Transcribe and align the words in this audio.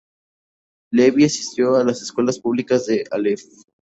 Levy 0.91 1.25
asistió 1.25 1.75
a 1.75 1.83
las 1.83 2.01
Escuelas 2.01 2.39
Públicas 2.39 2.87
de 2.87 3.03
Alef. 3.11 3.43